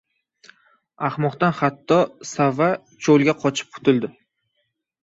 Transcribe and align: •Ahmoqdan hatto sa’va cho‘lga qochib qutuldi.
•Ahmoqdan 1.09 1.53
hatto 1.59 1.99
sa’va 2.31 2.71
cho‘lga 2.89 3.39
qochib 3.47 3.73
qutuldi. 3.79 4.13